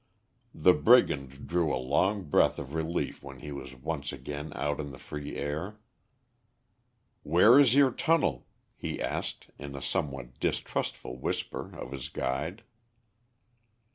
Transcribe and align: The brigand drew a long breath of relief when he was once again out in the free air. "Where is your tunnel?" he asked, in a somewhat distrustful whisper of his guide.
The 0.55 0.73
brigand 0.73 1.45
drew 1.45 1.71
a 1.71 1.77
long 1.77 2.23
breath 2.23 2.57
of 2.57 2.73
relief 2.73 3.21
when 3.21 3.41
he 3.41 3.51
was 3.51 3.75
once 3.75 4.11
again 4.11 4.51
out 4.55 4.79
in 4.79 4.89
the 4.89 4.97
free 4.97 5.35
air. 5.35 5.79
"Where 7.21 7.59
is 7.59 7.75
your 7.75 7.91
tunnel?" 7.91 8.47
he 8.75 8.99
asked, 8.99 9.51
in 9.59 9.75
a 9.75 9.79
somewhat 9.81 10.39
distrustful 10.39 11.17
whisper 11.19 11.75
of 11.75 11.91
his 11.91 12.09
guide. 12.09 12.63